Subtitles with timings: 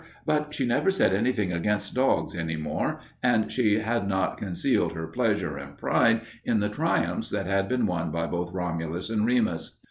[0.25, 5.05] But she never said anything against dogs any more, and she had not concealed her
[5.05, 9.77] pleasure and pride in the triumphs that had been won by both Romulus and Remus.